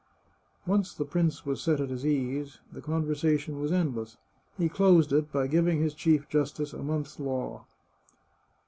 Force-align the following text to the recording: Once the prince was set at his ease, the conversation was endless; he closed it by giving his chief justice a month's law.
Once 0.65 0.95
the 0.95 1.05
prince 1.05 1.45
was 1.45 1.61
set 1.61 1.79
at 1.79 1.91
his 1.91 2.03
ease, 2.03 2.59
the 2.71 2.81
conversation 2.81 3.59
was 3.61 3.71
endless; 3.71 4.17
he 4.57 4.67
closed 4.67 5.13
it 5.13 5.31
by 5.31 5.45
giving 5.45 5.79
his 5.79 5.93
chief 5.93 6.27
justice 6.27 6.73
a 6.73 6.81
month's 6.81 7.19
law. 7.19 7.65